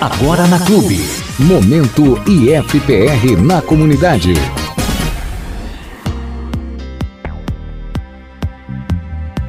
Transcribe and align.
Agora 0.00 0.46
na 0.46 0.60
Clube. 0.64 1.00
Momento 1.40 2.22
IFPR 2.24 3.36
na 3.42 3.60
comunidade. 3.60 4.32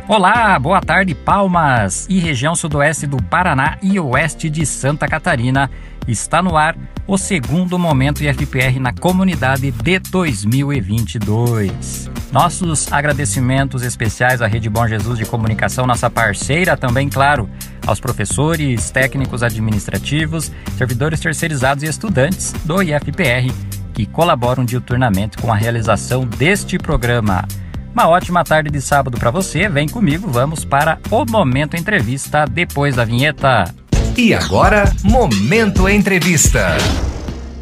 Olá, 0.08 0.58
boa 0.58 0.82
tarde, 0.82 1.14
Palmas 1.14 2.08
e 2.10 2.18
região 2.18 2.56
sudoeste 2.56 3.06
do 3.06 3.22
Paraná 3.22 3.78
e 3.80 4.00
oeste 4.00 4.50
de 4.50 4.66
Santa 4.66 5.08
Catarina. 5.08 5.70
Está 6.10 6.42
no 6.42 6.58
ar 6.58 6.76
o 7.06 7.20
segundo 7.20 7.78
Momento 7.78 8.24
IFPR 8.24 8.80
na 8.80 8.92
comunidade 8.92 9.70
de 9.70 10.00
2022. 10.00 12.10
Nossos 12.32 12.92
agradecimentos 12.92 13.84
especiais 13.84 14.42
à 14.42 14.48
Rede 14.48 14.72
Bom 14.72 14.88
Jesus 14.88 15.20
de 15.20 15.26
Comunicação, 15.28 15.86
nossa 15.86 16.10
parceira, 16.10 16.76
também, 16.76 17.10
claro, 17.10 17.48
aos 17.86 18.00
professores, 18.00 18.90
técnicos 18.90 19.44
administrativos, 19.44 20.52
servidores 20.76 21.20
terceirizados 21.20 21.84
e 21.84 21.88
estudantes 21.88 22.54
do 22.66 22.82
IFPR 22.82 23.54
que 23.94 24.08
colaboram 24.08 24.66
diuturnamente 24.66 25.38
com 25.38 25.54
a 25.54 25.56
realização 25.56 26.26
deste 26.26 26.80
programa. 26.80 27.48
Uma 27.94 28.08
ótima 28.08 28.44
tarde 28.44 28.72
de 28.72 28.82
sábado 28.82 29.20
para 29.20 29.30
você. 29.30 29.70
Vem 29.70 29.88
comigo, 29.88 30.28
vamos 30.28 30.66
para 30.66 30.98
o 31.12 31.24
Momento 31.24 31.78
Entrevista 31.78 32.46
depois 32.46 32.96
da 32.96 33.06
vinheta. 33.06 33.72
E 34.20 34.34
agora, 34.34 34.94
Momento 35.02 35.88
Entrevista. 35.88 36.76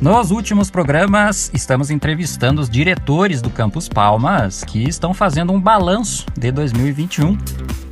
Nos 0.02 0.32
últimos 0.32 0.72
programas, 0.72 1.52
estamos 1.54 1.92
entrevistando 1.92 2.60
os 2.60 2.68
diretores 2.68 3.44
do 3.44 3.52
Campus 3.52 3.88
Palmas 3.88 4.64
que 4.64 4.82
estão 4.90 5.14
fazendo 5.14 5.54
um 5.54 5.62
balanço 5.62 6.26
de 6.36 6.52
2021 6.52 7.38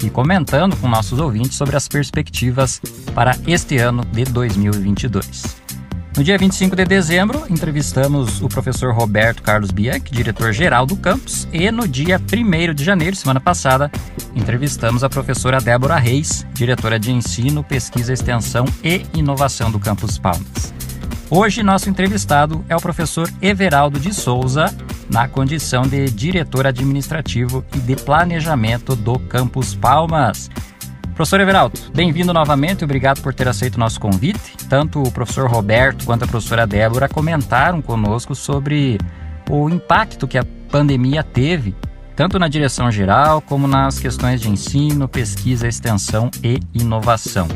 e 0.03 0.09
comentando 0.09 0.75
com 0.77 0.87
nossos 0.87 1.19
ouvintes 1.19 1.55
sobre 1.55 1.75
as 1.75 1.87
perspectivas 1.87 2.81
para 3.13 3.37
este 3.45 3.77
ano 3.77 4.03
de 4.03 4.23
2022. 4.23 5.64
No 6.17 6.23
dia 6.23 6.37
25 6.37 6.77
de 6.77 6.85
dezembro, 6.85 7.45
entrevistamos 7.49 8.41
o 8.41 8.47
professor 8.47 8.93
Roberto 8.93 9.43
Carlos 9.43 9.69
Bianchi, 9.69 10.13
diretor-geral 10.13 10.85
do 10.85 10.95
campus, 10.95 11.45
e 11.51 11.69
no 11.69 11.85
dia 11.85 12.17
1 12.17 12.73
de 12.73 12.85
janeiro, 12.85 13.17
semana 13.17 13.41
passada, 13.41 13.91
entrevistamos 14.33 15.03
a 15.03 15.09
professora 15.09 15.59
Débora 15.59 15.97
Reis, 15.97 16.47
diretora 16.53 16.97
de 16.97 17.11
Ensino, 17.11 17.65
Pesquisa, 17.65 18.13
Extensão 18.13 18.63
e 18.81 19.05
Inovação 19.13 19.69
do 19.69 19.77
Campus 19.77 20.17
Palmas. 20.17 20.73
Hoje, 21.29 21.61
nosso 21.61 21.89
entrevistado 21.89 22.63
é 22.69 22.75
o 22.77 22.81
professor 22.81 23.29
Everaldo 23.41 23.99
de 23.99 24.13
Souza, 24.13 24.73
na 25.09 25.27
condição 25.27 25.81
de 25.81 26.09
diretor 26.09 26.65
administrativo 26.65 27.61
e 27.75 27.79
de 27.79 27.97
planejamento 27.97 28.95
do 28.95 29.19
Campus 29.19 29.75
Palmas. 29.75 30.49
Professor 31.15 31.39
Everaldo, 31.39 31.79
bem-vindo 31.93 32.33
novamente, 32.33 32.83
obrigado 32.83 33.21
por 33.21 33.33
ter 33.33 33.47
aceito 33.47 33.75
o 33.75 33.79
nosso 33.79 34.01
convite. 34.01 34.57
Tanto 34.67 35.01
o 35.01 35.09
professor 35.09 35.49
Roberto 35.49 36.03
quanto 36.03 36.25
a 36.25 36.27
professora 36.27 36.67
Débora 36.67 37.07
comentaram 37.07 37.81
conosco 37.81 38.35
sobre 38.35 38.97
o 39.49 39.69
impacto 39.69 40.27
que 40.27 40.37
a 40.37 40.43
pandemia 40.69 41.23
teve, 41.23 41.73
tanto 42.17 42.37
na 42.37 42.49
direção 42.49 42.91
geral 42.91 43.39
como 43.39 43.65
nas 43.65 43.97
questões 43.97 44.41
de 44.41 44.49
ensino, 44.49 45.07
pesquisa, 45.07 45.69
extensão 45.69 46.29
e 46.43 46.59
inovação. 46.73 47.47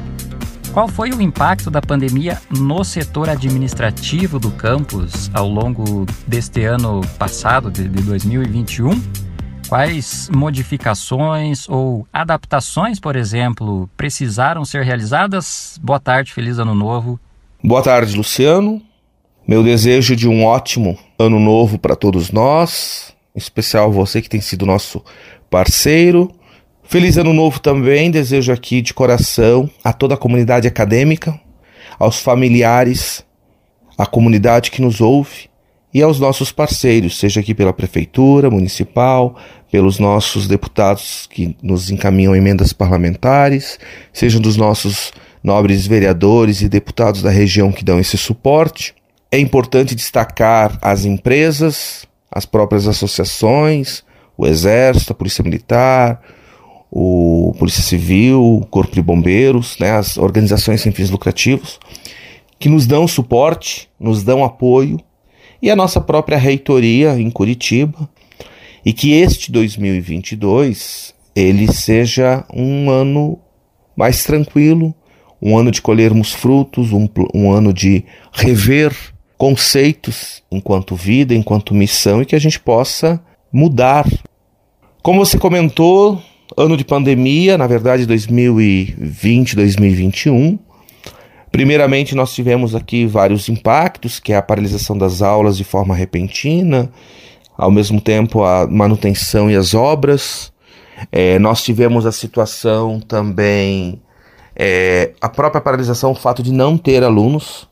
Qual 0.72 0.88
foi 0.88 1.10
o 1.10 1.22
impacto 1.22 1.70
da 1.70 1.82
pandemia 1.82 2.38
no 2.50 2.82
setor 2.86 3.28
administrativo 3.28 4.40
do 4.40 4.52
campus 4.52 5.30
ao 5.34 5.50
longo 5.50 6.06
deste 6.26 6.64
ano 6.64 7.02
passado, 7.18 7.70
de 7.70 7.90
2021? 7.90 9.29
Quais 9.70 10.32
modificações 10.36 11.70
ou 11.70 12.08
adaptações, 12.12 13.00
por 13.00 13.16
exemplo, 13.16 13.88
precisaram 13.96 14.66
ser 14.66 14.84
realizadas? 14.84 15.80
Boa 15.80 16.00
tarde, 16.00 16.34
feliz 16.34 16.58
ano 16.58 16.74
novo. 16.74 17.20
Boa 17.64 17.84
tarde, 17.84 18.18
Luciano. 18.18 18.82
Meu 19.48 19.64
desejo 19.64 20.16
de 20.16 20.28
um 20.28 20.44
ótimo 20.44 20.98
ano 21.20 21.40
novo 21.40 21.78
para 21.78 21.96
todos 21.96 22.32
nós, 22.32 23.16
em 23.36 23.38
especial 23.38 23.92
você 23.92 24.24
que 24.24 24.30
tem 24.30 24.42
sido 24.42 24.66
nosso 24.66 25.04
parceiro. 25.52 26.32
Feliz 26.84 27.16
ano 27.18 27.32
novo 27.32 27.60
também, 27.60 28.10
desejo 28.10 28.52
aqui 28.52 28.82
de 28.82 28.92
coração 28.92 29.70
a 29.84 29.94
toda 29.94 30.16
a 30.16 30.18
comunidade 30.18 30.68
acadêmica, 30.68 31.40
aos 32.00 32.20
familiares, 32.20 33.24
à 33.96 34.08
comunidade 34.08 34.72
que 34.72 34.82
nos 34.82 35.00
ouve 35.00 35.50
e 35.94 36.02
aos 36.02 36.20
nossos 36.20 36.52
parceiros, 36.52 37.18
seja 37.18 37.40
aqui 37.40 37.54
pela 37.54 37.74
Prefeitura 37.74 38.50
Municipal, 38.50 39.36
pelos 39.72 40.00
nossos 40.00 40.48
deputados 40.48 41.28
que 41.28 41.56
nos 41.62 41.92
encaminham 41.92 42.36
emendas 42.36 42.74
parlamentares, 42.74 43.80
sejam 44.12 44.42
dos 44.42 44.58
nossos 44.58 45.12
nobres 45.44 45.86
vereadores 45.86 46.62
e 46.62 46.70
deputados 46.70 47.22
da 47.22 47.30
região 47.30 47.72
que 47.72 47.84
dão 47.84 48.00
esse 48.00 48.18
suporte. 48.18 48.96
É 49.32 49.40
importante 49.40 49.96
destacar 49.96 50.78
as 50.82 51.06
empresas, 51.06 52.06
as 52.32 52.46
próprias 52.46 52.88
associações, 52.88 54.04
o 54.38 54.48
Exército, 54.48 55.14
a 55.14 55.16
Polícia 55.16 55.44
Militar, 55.44 56.22
o 56.92 57.54
Polícia 57.60 57.84
Civil, 57.84 58.42
o 58.42 58.66
Corpo 58.66 58.94
de 58.94 59.02
Bombeiros, 59.02 59.78
né, 59.80 59.92
as 59.92 60.18
organizações 60.18 60.82
sem 60.82 60.92
fins 60.92 61.10
lucrativos, 61.10 61.80
que 62.58 62.68
nos 62.68 62.88
dão 62.88 63.08
suporte, 63.08 63.88
nos 64.00 64.24
dão 64.24 64.44
apoio 64.44 65.00
e 65.62 65.70
a 65.70 65.76
nossa 65.76 66.02
própria 66.02 66.38
reitoria 66.38 67.20
em 67.20 67.30
Curitiba, 67.30 68.10
e 68.86 68.94
que 68.94 69.14
este 69.14 69.52
2022 69.52 71.14
ele 71.36 71.72
seja 71.72 72.46
um 72.54 72.90
ano 72.90 73.40
mais 73.96 74.24
tranquilo, 74.24 74.94
um 75.42 75.58
ano 75.58 75.72
de 75.72 75.82
colhermos 75.82 76.34
frutos, 76.34 76.92
um, 76.92 77.08
um 77.34 77.52
ano 77.52 77.74
de 77.74 78.04
rever 78.32 78.94
conceitos 79.38 80.44
enquanto 80.52 80.96
vida, 80.96 81.34
enquanto 81.34 81.74
missão 81.74 82.22
e 82.22 82.26
que 82.26 82.36
a 82.36 82.40
gente 82.40 82.60
possa 82.60 83.22
mudar. 83.52 84.06
Como 85.02 85.26
você 85.26 85.38
comentou, 85.38 86.22
ano 86.58 86.76
de 86.76 86.84
pandemia, 86.84 87.58
na 87.58 87.68
verdade 87.68 88.06
2020, 88.06 89.56
2021, 89.56 90.60
Primeiramente, 91.52 92.14
nós 92.14 92.34
tivemos 92.34 92.76
aqui 92.76 93.06
vários 93.06 93.50
impactos, 93.50 94.20
que 94.20 94.34
é 94.34 94.38
a 94.38 94.42
paralisação 94.42 94.98
das 94.98 95.22
aulas 95.22 95.58
de 95.58 95.64
forma 95.64 95.96
repentina, 95.96 96.92
ao 97.60 97.70
mesmo 97.70 98.00
tempo 98.00 98.42
a 98.42 98.66
manutenção 98.66 99.52
e 99.52 99.56
as 99.56 99.74
obras. 99.74 100.52
É, 101.12 101.38
nós 101.40 101.62
tivemos 101.62 102.06
a 102.06 102.12
situação 102.12 103.02
também, 103.02 104.02
é, 104.56 105.12
a 105.20 105.28
própria 105.28 105.62
paralisação, 105.62 106.12
o 106.12 106.16
fato 106.16 106.42
de 106.42 106.54
não 106.54 106.78
ter 106.78 107.04
alunos. 107.04 107.68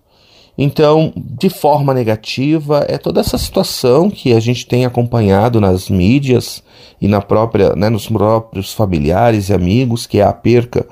Então, 0.58 1.14
de 1.16 1.50
forma 1.50 1.94
negativa, 1.94 2.86
é 2.90 2.98
toda 2.98 3.22
essa 3.22 3.38
situação 3.38 4.10
que 4.10 4.34
a 4.34 4.40
gente 4.42 4.66
tem 4.66 4.86
acompanhado 4.86 5.62
nas 5.62 5.90
mídias 5.90 6.64
e 7.00 7.08
na 7.08 7.22
própria, 7.22 7.74
né, 7.76 7.90
nos 7.90 8.08
próprios 8.08 8.74
familiares 8.74 9.50
e 9.50 9.54
amigos, 9.54 10.06
que 10.06 10.20
é 10.20 10.24
a 10.24 10.34
perca 10.34 10.86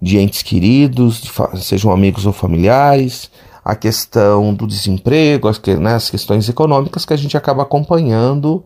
de 0.00 0.18
entes 0.18 0.42
queridos, 0.42 1.22
sejam 1.56 1.90
amigos 1.90 2.24
ou 2.24 2.32
familiares, 2.32 3.30
a 3.68 3.76
questão 3.76 4.54
do 4.54 4.66
desemprego, 4.66 5.46
as, 5.46 5.60
né, 5.78 5.94
as 5.94 6.08
questões 6.08 6.48
econômicas 6.48 7.04
que 7.04 7.12
a 7.12 7.16
gente 7.18 7.36
acaba 7.36 7.64
acompanhando 7.64 8.64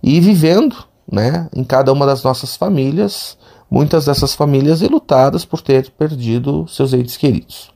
e 0.00 0.20
vivendo 0.20 0.76
né, 1.10 1.48
em 1.52 1.64
cada 1.64 1.92
uma 1.92 2.06
das 2.06 2.22
nossas 2.22 2.54
famílias, 2.54 3.36
muitas 3.68 4.04
dessas 4.04 4.32
famílias 4.32 4.80
lutadas 4.82 5.44
por 5.44 5.60
ter 5.60 5.90
perdido 5.90 6.68
seus 6.68 6.92
entes 6.92 7.16
queridos. 7.16 7.72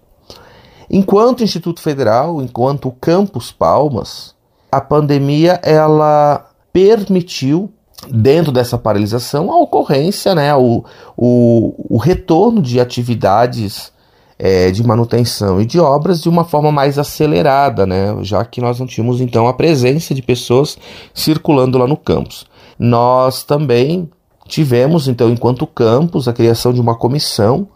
Enquanto 0.89 1.43
Instituto 1.43 1.83
Federal, 1.83 2.41
enquanto 2.41 2.93
Campus 3.01 3.51
Palmas, 3.51 4.37
a 4.71 4.81
pandemia 4.81 5.59
ela 5.65 6.49
permitiu 6.73 7.73
dentro 8.09 8.53
dessa 8.53 8.79
paralisação, 8.79 9.51
a 9.51 9.59
ocorrência, 9.59 10.33
né, 10.33 10.55
o, 10.55 10.85
o, 11.17 11.97
o 11.97 11.99
retorno 11.99 12.63
de 12.63 12.79
atividades 12.79 13.93
é, 14.39 14.71
de 14.71 14.87
manutenção 14.87 15.61
e 15.61 15.67
de 15.67 15.81
obras 15.81 16.21
de 16.21 16.29
uma 16.29 16.45
forma 16.45 16.71
mais 16.71 16.99
acelerada, 16.99 17.87
né, 17.87 18.17
já 18.23 18.45
que 18.45 18.61
nós 18.61 18.79
não 18.79 18.87
tínhamos 18.87 19.21
então 19.21 19.49
a 19.49 19.53
presença 19.53 20.15
de 20.15 20.23
pessoas 20.23 20.79
circulando 21.13 21.79
lá 21.79 21.87
no 21.87 21.97
campus. 21.97 22.47
Nós 22.79 23.43
também 23.43 24.09
tivemos, 24.47 25.09
então, 25.09 25.31
enquanto 25.31 25.67
campus, 25.67 26.29
a 26.29 26.33
criação 26.33 26.73
de 26.73 26.81
uma 26.81 26.95
comissão 26.95 27.69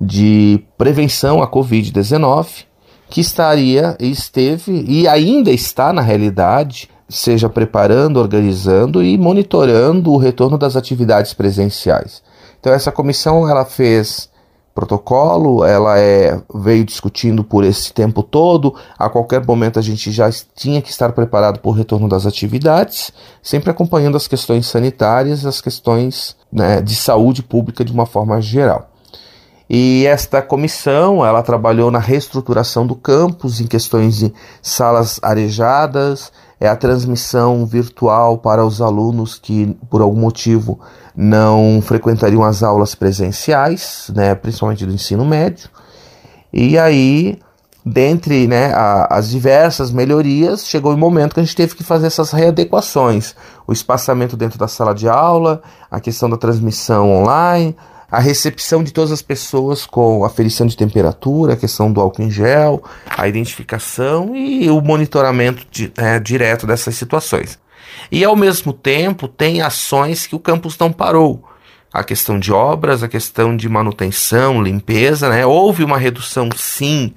de 0.00 0.62
prevenção 0.78 1.42
à 1.42 1.50
Covid-19 1.50 2.64
que 3.10 3.20
estaria, 3.20 3.96
esteve 4.00 4.84
e 4.88 5.06
ainda 5.06 5.50
está 5.50 5.92
na 5.92 6.02
realidade 6.02 6.88
seja 7.08 7.48
preparando, 7.48 8.18
organizando 8.18 9.02
e 9.02 9.16
monitorando 9.16 10.12
o 10.12 10.16
retorno 10.16 10.58
das 10.58 10.76
atividades 10.76 11.32
presenciais. 11.32 12.22
Então 12.58 12.72
essa 12.72 12.90
comissão 12.90 13.48
ela 13.48 13.64
fez 13.64 14.28
protocolo, 14.76 15.64
ela 15.64 15.98
é, 15.98 16.38
veio 16.54 16.84
discutindo 16.84 17.42
por 17.42 17.64
esse 17.64 17.90
tempo 17.94 18.22
todo. 18.22 18.74
A 18.98 19.08
qualquer 19.08 19.44
momento 19.44 19.78
a 19.78 19.82
gente 19.82 20.12
já 20.12 20.30
tinha 20.54 20.82
que 20.82 20.90
estar 20.90 21.12
preparado 21.12 21.60
para 21.60 21.68
o 21.70 21.72
retorno 21.72 22.06
das 22.06 22.26
atividades, 22.26 23.10
sempre 23.42 23.70
acompanhando 23.70 24.18
as 24.18 24.28
questões 24.28 24.66
sanitárias, 24.66 25.46
as 25.46 25.62
questões 25.62 26.36
né, 26.52 26.82
de 26.82 26.94
saúde 26.94 27.42
pública 27.42 27.82
de 27.82 27.90
uma 27.90 28.04
forma 28.04 28.38
geral. 28.42 28.90
E 29.68 30.06
esta 30.06 30.42
comissão, 30.42 31.26
ela 31.26 31.42
trabalhou 31.42 31.90
na 31.90 31.98
reestruturação 31.98 32.86
do 32.86 32.94
campus, 32.94 33.60
em 33.60 33.66
questões 33.66 34.16
de 34.18 34.32
salas 34.62 35.18
arejadas, 35.22 36.30
é 36.60 36.68
a 36.68 36.76
transmissão 36.76 37.66
virtual 37.66 38.38
para 38.38 38.64
os 38.64 38.80
alunos 38.80 39.38
que, 39.38 39.76
por 39.90 40.00
algum 40.00 40.20
motivo, 40.20 40.78
não 41.16 41.80
frequentariam 41.80 42.44
as 42.44 42.62
aulas 42.62 42.94
presenciais, 42.94 44.10
né, 44.14 44.34
principalmente 44.34 44.84
do 44.84 44.92
ensino 44.92 45.24
médio. 45.24 45.70
E 46.52 46.78
aí, 46.78 47.38
dentre 47.84 48.46
né, 48.46 48.72
a, 48.74 49.16
as 49.16 49.30
diversas 49.30 49.90
melhorias, 49.90 50.66
chegou 50.66 50.92
o 50.92 50.98
momento 50.98 51.34
que 51.34 51.40
a 51.40 51.42
gente 51.42 51.56
teve 51.56 51.74
que 51.74 51.82
fazer 51.82 52.08
essas 52.08 52.32
readequações. 52.32 53.34
O 53.66 53.72
espaçamento 53.72 54.36
dentro 54.36 54.58
da 54.58 54.68
sala 54.68 54.94
de 54.94 55.08
aula, 55.08 55.62
a 55.90 56.00
questão 56.00 56.28
da 56.28 56.36
transmissão 56.36 57.10
online, 57.10 57.74
a 58.10 58.20
recepção 58.20 58.84
de 58.84 58.92
todas 58.92 59.10
as 59.10 59.22
pessoas 59.22 59.86
com 59.86 60.24
aferição 60.24 60.66
de 60.66 60.76
temperatura, 60.76 61.54
a 61.54 61.56
questão 61.56 61.90
do 61.92 62.00
álcool 62.00 62.22
em 62.22 62.30
gel, 62.30 62.82
a 63.16 63.26
identificação 63.26 64.36
e 64.36 64.70
o 64.70 64.80
monitoramento 64.80 65.66
de, 65.70 65.92
é, 65.96 66.18
direto 66.18 66.66
dessas 66.66 66.94
situações. 66.94 67.58
E 68.10 68.24
ao 68.24 68.36
mesmo 68.36 68.72
tempo 68.72 69.28
tem 69.28 69.62
ações 69.62 70.26
que 70.26 70.34
o 70.34 70.40
campus 70.40 70.78
não 70.78 70.92
parou. 70.92 71.44
A 71.92 72.04
questão 72.04 72.38
de 72.38 72.52
obras, 72.52 73.02
a 73.02 73.08
questão 73.08 73.56
de 73.56 73.68
manutenção, 73.68 74.62
limpeza, 74.62 75.28
né? 75.28 75.46
Houve 75.46 75.82
uma 75.82 75.98
redução 75.98 76.48
sim 76.54 77.14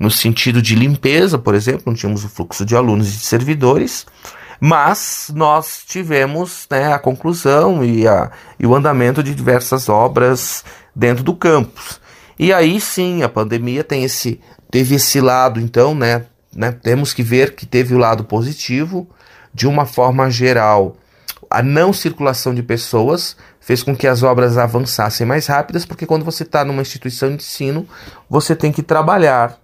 no 0.00 0.10
sentido 0.10 0.62
de 0.62 0.74
limpeza, 0.74 1.38
por 1.38 1.54
exemplo, 1.54 1.82
não 1.86 1.94
tínhamos 1.94 2.24
o 2.24 2.28
fluxo 2.28 2.64
de 2.64 2.74
alunos 2.74 3.06
e 3.08 3.18
de 3.18 3.26
servidores, 3.26 4.06
mas 4.58 5.30
nós 5.34 5.82
tivemos 5.86 6.66
né, 6.70 6.92
a 6.92 6.98
conclusão 6.98 7.84
e, 7.84 8.08
a, 8.08 8.30
e 8.58 8.66
o 8.66 8.74
andamento 8.74 9.22
de 9.22 9.34
diversas 9.34 9.90
obras 9.90 10.64
dentro 10.96 11.22
do 11.22 11.34
campus. 11.34 12.00
E 12.38 12.50
aí 12.50 12.80
sim, 12.80 13.22
a 13.22 13.28
pandemia 13.28 13.84
tem 13.84 14.02
esse, 14.02 14.40
teve 14.70 14.94
esse 14.94 15.20
lado, 15.20 15.60
então, 15.60 15.94
né, 15.94 16.24
né, 16.54 16.72
temos 16.72 17.12
que 17.12 17.22
ver 17.22 17.54
que 17.54 17.66
teve 17.66 17.94
o 17.94 17.98
lado 17.98 18.24
positivo, 18.24 19.06
de 19.52 19.66
uma 19.66 19.84
forma 19.86 20.30
geral. 20.30 20.96
A 21.50 21.62
não 21.62 21.92
circulação 21.92 22.54
de 22.54 22.62
pessoas 22.62 23.36
fez 23.60 23.82
com 23.82 23.94
que 23.94 24.06
as 24.06 24.22
obras 24.22 24.56
avançassem 24.56 25.26
mais 25.26 25.46
rápidas, 25.46 25.84
porque 25.84 26.06
quando 26.06 26.24
você 26.24 26.42
está 26.42 26.64
numa 26.64 26.82
instituição 26.82 27.28
de 27.30 27.36
ensino, 27.36 27.86
você 28.28 28.54
tem 28.54 28.72
que 28.72 28.82
trabalhar 28.82 29.58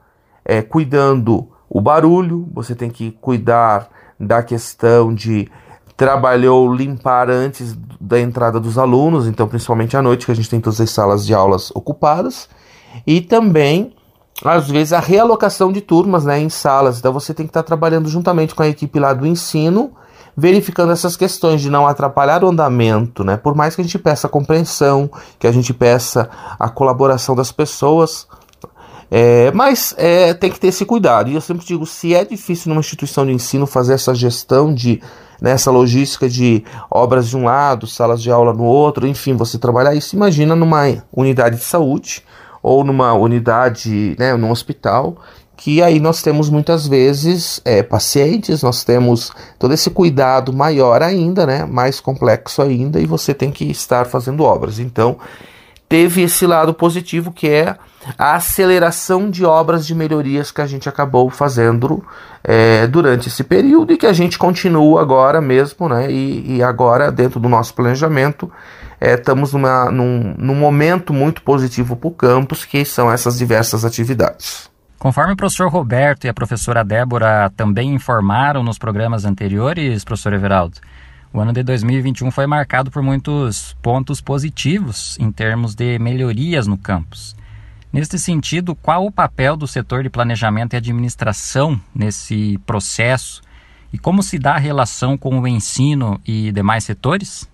é, 0.44 0.62
cuidando 0.62 1.48
o 1.68 1.80
barulho, 1.80 2.48
você 2.52 2.74
tem 2.74 2.90
que 2.90 3.12
cuidar 3.20 3.88
da 4.18 4.42
questão 4.42 5.14
de 5.14 5.48
trabalhou 5.96 6.72
limpar 6.72 7.30
antes 7.30 7.76
da 8.00 8.20
entrada 8.20 8.60
dos 8.60 8.76
alunos, 8.76 9.26
então 9.26 9.48
principalmente 9.48 9.96
à 9.96 10.02
noite 10.02 10.26
que 10.26 10.32
a 10.32 10.34
gente 10.34 10.50
tem 10.50 10.60
todas 10.60 10.80
as 10.80 10.90
salas 10.90 11.24
de 11.24 11.32
aulas 11.32 11.70
ocupadas, 11.74 12.48
e 13.06 13.20
também 13.20 13.95
às 14.44 14.68
vezes 14.68 14.92
a 14.92 15.00
realocação 15.00 15.72
de 15.72 15.80
turmas, 15.80 16.24
né, 16.24 16.38
em 16.38 16.48
salas. 16.48 16.98
Então 16.98 17.12
você 17.12 17.32
tem 17.32 17.46
que 17.46 17.50
estar 17.50 17.62
trabalhando 17.62 18.08
juntamente 18.08 18.54
com 18.54 18.62
a 18.62 18.68
equipe 18.68 18.98
lá 18.98 19.12
do 19.12 19.26
ensino, 19.26 19.92
verificando 20.36 20.92
essas 20.92 21.16
questões 21.16 21.60
de 21.60 21.70
não 21.70 21.86
atrapalhar 21.86 22.44
o 22.44 22.48
andamento, 22.48 23.24
né? 23.24 23.36
Por 23.36 23.54
mais 23.54 23.74
que 23.74 23.80
a 23.80 23.84
gente 23.84 23.98
peça 23.98 24.28
compreensão, 24.28 25.10
que 25.38 25.46
a 25.46 25.52
gente 25.52 25.72
peça 25.72 26.28
a 26.58 26.68
colaboração 26.68 27.34
das 27.34 27.50
pessoas, 27.50 28.26
é, 29.10 29.50
mas 29.52 29.94
é, 29.96 30.34
tem 30.34 30.50
que 30.50 30.60
ter 30.60 30.68
esse 30.68 30.84
cuidado. 30.84 31.30
E 31.30 31.34
eu 31.34 31.40
sempre 31.40 31.64
digo: 31.64 31.86
se 31.86 32.14
é 32.14 32.24
difícil 32.24 32.68
numa 32.68 32.80
instituição 32.80 33.24
de 33.24 33.32
ensino 33.32 33.66
fazer 33.66 33.94
essa 33.94 34.14
gestão 34.14 34.74
de 34.74 35.00
nessa 35.40 35.70
né, 35.70 35.78
logística 35.78 36.28
de 36.28 36.64
obras 36.90 37.28
de 37.28 37.36
um 37.36 37.44
lado, 37.44 37.86
salas 37.86 38.22
de 38.22 38.30
aula 38.30 38.52
no 38.52 38.64
outro, 38.64 39.06
enfim, 39.06 39.36
você 39.36 39.58
trabalhar 39.58 39.94
isso, 39.94 40.16
imagina 40.16 40.56
numa 40.56 40.82
unidade 41.12 41.56
de 41.56 41.64
saúde 41.64 42.22
ou 42.66 42.82
numa 42.82 43.12
unidade, 43.12 44.16
né, 44.18 44.34
num 44.34 44.50
hospital, 44.50 45.16
que 45.56 45.80
aí 45.80 46.00
nós 46.00 46.20
temos 46.20 46.50
muitas 46.50 46.84
vezes 46.84 47.60
é, 47.64 47.80
pacientes, 47.80 48.60
nós 48.60 48.82
temos 48.82 49.30
todo 49.56 49.72
esse 49.72 49.88
cuidado 49.88 50.52
maior 50.52 51.00
ainda, 51.00 51.46
né, 51.46 51.64
mais 51.64 52.00
complexo 52.00 52.60
ainda, 52.60 52.98
e 52.98 53.06
você 53.06 53.32
tem 53.32 53.52
que 53.52 53.70
estar 53.70 54.04
fazendo 54.06 54.42
obras. 54.42 54.80
Então, 54.80 55.16
teve 55.88 56.22
esse 56.22 56.44
lado 56.44 56.74
positivo 56.74 57.30
que 57.30 57.48
é 57.48 57.76
a 58.18 58.34
aceleração 58.34 59.30
de 59.30 59.44
obras 59.44 59.86
de 59.86 59.94
melhorias 59.94 60.50
que 60.50 60.60
a 60.60 60.66
gente 60.66 60.88
acabou 60.88 61.30
fazendo 61.30 62.04
é, 62.42 62.88
durante 62.88 63.28
esse 63.28 63.44
período 63.44 63.92
e 63.92 63.96
que 63.96 64.06
a 64.06 64.12
gente 64.12 64.36
continua 64.36 65.02
agora 65.02 65.40
mesmo, 65.40 65.88
né? 65.88 66.10
E, 66.10 66.56
e 66.56 66.62
agora, 66.64 67.12
dentro 67.12 67.38
do 67.38 67.48
nosso 67.48 67.74
planejamento, 67.74 68.50
é, 69.00 69.14
estamos 69.14 69.52
numa, 69.52 69.90
num, 69.90 70.34
num 70.38 70.54
momento 70.54 71.12
muito 71.12 71.42
positivo 71.42 71.96
para 71.96 72.08
o 72.08 72.12
campus, 72.12 72.64
que 72.64 72.84
são 72.84 73.10
essas 73.10 73.38
diversas 73.38 73.84
atividades. 73.84 74.70
Conforme 74.98 75.34
o 75.34 75.36
professor 75.36 75.68
Roberto 75.68 76.24
e 76.24 76.28
a 76.28 76.34
professora 76.34 76.82
Débora 76.82 77.52
também 77.54 77.94
informaram 77.94 78.62
nos 78.62 78.78
programas 78.78 79.24
anteriores, 79.24 80.04
professor 80.04 80.32
Everaldo, 80.32 80.78
o 81.32 81.40
ano 81.40 81.52
de 81.52 81.62
2021 81.62 82.30
foi 82.30 82.46
marcado 82.46 82.90
por 82.90 83.02
muitos 83.02 83.76
pontos 83.82 84.22
positivos 84.22 85.18
em 85.20 85.30
termos 85.30 85.74
de 85.74 85.98
melhorias 85.98 86.66
no 86.66 86.78
campus. 86.78 87.36
Neste 87.92 88.18
sentido, 88.18 88.74
qual 88.74 89.04
o 89.04 89.12
papel 89.12 89.56
do 89.56 89.66
setor 89.66 90.02
de 90.02 90.10
planejamento 90.10 90.72
e 90.72 90.76
administração 90.76 91.78
nesse 91.94 92.58
processo 92.64 93.42
e 93.92 93.98
como 93.98 94.22
se 94.22 94.38
dá 94.38 94.54
a 94.54 94.58
relação 94.58 95.16
com 95.16 95.38
o 95.38 95.46
ensino 95.46 96.20
e 96.26 96.50
demais 96.52 96.84
setores? 96.84 97.48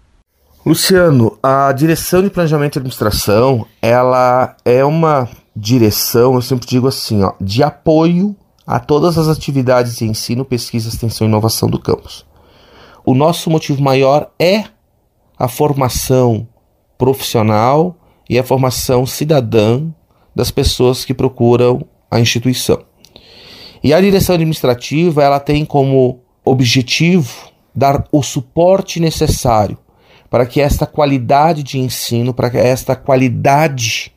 Luciano, 0.65 1.39
a 1.43 1.73
direção 1.73 2.23
de 2.23 2.31
planejamento 2.31 2.77
e 2.77 2.79
administração, 2.79 3.67
ela 3.81 4.57
é 4.65 4.85
uma 4.85 5.29
direção, 5.55 6.35
eu 6.35 6.43
sempre 6.43 6.67
digo 6.67 6.87
assim, 6.87 7.23
ó, 7.23 7.33
de 7.41 7.63
apoio 7.63 8.37
a 8.67 8.79
todas 8.79 9.19
as 9.19 9.29
atividades 9.29 9.97
de 9.97 10.05
ensino, 10.05 10.45
pesquisa, 10.45 10.89
extensão 10.89 11.27
e 11.27 11.31
inovação 11.31 11.69
do 11.69 11.79
campus 11.79 12.25
o 13.05 13.15
nosso 13.15 13.51
motivo 13.51 13.83
maior 13.83 14.31
é 14.39 14.65
a 15.39 15.49
formação 15.49 16.47
profissional 16.97 17.97
e 18.29 18.39
a 18.39 18.45
formação 18.45 19.05
cidadã 19.05 19.89
das 20.35 20.51
pessoas 20.51 21.05
que 21.05 21.13
procuram 21.13 21.85
a 22.11 22.21
instituição. 22.21 22.85
E 23.83 23.93
a 23.93 24.01
direção 24.01 24.37
administrativa, 24.37 25.23
ela 25.23 25.41
tem 25.41 25.65
como 25.65 26.21
objetivo 26.45 27.51
dar 27.75 28.07
o 28.13 28.23
suporte 28.23 29.01
necessário 29.01 29.77
para 30.33 30.47
que 30.47 30.63
esta 30.63 30.87
qualidade 30.87 31.63
de 31.63 31.79
ensino, 31.79 32.33
para 32.33 32.49
que 32.49 32.57
esta 32.57 32.97
qualidade 32.97 34.11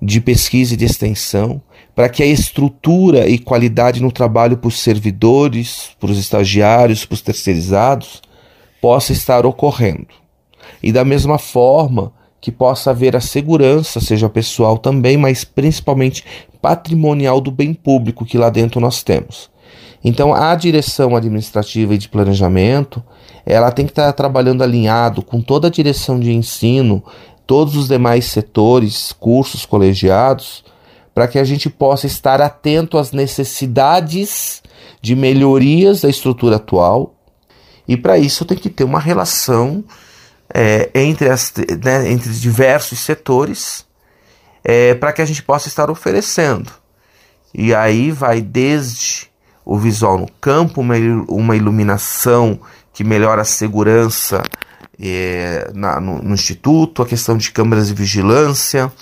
de 0.00 0.20
pesquisa 0.20 0.74
e 0.74 0.76
de 0.76 0.84
extensão, 0.84 1.60
para 1.96 2.08
que 2.08 2.22
a 2.22 2.26
estrutura 2.26 3.28
e 3.28 3.40
qualidade 3.40 4.00
no 4.00 4.12
trabalho 4.12 4.56
para 4.56 4.68
os 4.68 4.78
servidores, 4.78 5.96
para 5.98 6.12
os 6.12 6.18
estagiários, 6.18 7.04
para 7.04 7.14
os 7.14 7.22
terceirizados, 7.22 8.22
possa 8.80 9.10
estar 9.10 9.44
ocorrendo. 9.44 10.14
E 10.80 10.92
da 10.92 11.04
mesma 11.04 11.38
forma 11.38 12.12
que 12.40 12.52
possa 12.52 12.90
haver 12.90 13.16
a 13.16 13.20
segurança, 13.20 14.00
seja 14.00 14.28
pessoal 14.28 14.78
também, 14.78 15.16
mas 15.16 15.42
principalmente 15.42 16.24
patrimonial 16.60 17.40
do 17.40 17.50
bem 17.50 17.74
público 17.74 18.24
que 18.24 18.38
lá 18.38 18.48
dentro 18.48 18.80
nós 18.80 19.02
temos. 19.02 19.50
Então, 20.04 20.34
a 20.34 20.54
direção 20.54 21.14
administrativa 21.14 21.94
e 21.94 21.98
de 21.98 22.08
planejamento, 22.08 23.02
ela 23.46 23.70
tem 23.70 23.86
que 23.86 23.92
estar 23.92 24.12
trabalhando 24.12 24.62
alinhado 24.62 25.22
com 25.22 25.40
toda 25.40 25.68
a 25.68 25.70
direção 25.70 26.18
de 26.18 26.32
ensino, 26.32 27.02
todos 27.46 27.76
os 27.76 27.88
demais 27.88 28.24
setores, 28.24 29.12
cursos 29.12 29.64
colegiados, 29.64 30.64
para 31.14 31.28
que 31.28 31.38
a 31.38 31.44
gente 31.44 31.68
possa 31.68 32.06
estar 32.06 32.40
atento 32.40 32.98
às 32.98 33.12
necessidades 33.12 34.62
de 35.00 35.14
melhorias 35.14 36.00
da 36.00 36.08
estrutura 36.08 36.56
atual. 36.56 37.14
E 37.86 37.96
para 37.96 38.18
isso 38.18 38.44
tem 38.44 38.56
que 38.56 38.70
ter 38.70 38.84
uma 38.84 39.00
relação 39.00 39.84
é, 40.52 40.90
entre, 40.94 41.28
as, 41.28 41.52
né, 41.82 42.10
entre 42.10 42.32
diversos 42.32 42.98
setores 43.00 43.86
é, 44.64 44.94
para 44.94 45.12
que 45.12 45.22
a 45.22 45.24
gente 45.24 45.42
possa 45.42 45.68
estar 45.68 45.90
oferecendo. 45.90 46.70
E 47.54 47.74
aí 47.74 48.10
vai 48.10 48.40
desde 48.40 49.31
o 49.64 49.78
visual 49.78 50.18
no 50.18 50.28
campo, 50.40 50.80
uma, 50.80 51.56
iluminação 51.56 52.58
que 52.92 53.04
melhora 53.04 53.42
a 53.42 53.44
segurança 53.44 54.42
é, 55.00 55.70
na, 55.74 56.00
no, 56.00 56.20
no 56.22 56.34
instituto, 56.34 57.02
a 57.02 57.06
questão 57.06 57.36
de 57.36 57.50
câmeras 57.50 57.88
de 57.88 57.94
vigilância, 57.94 58.92